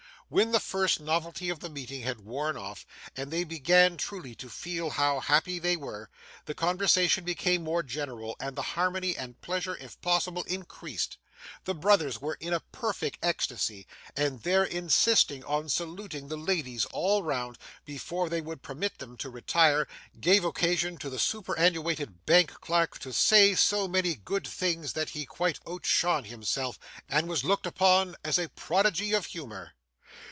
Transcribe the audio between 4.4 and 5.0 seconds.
feel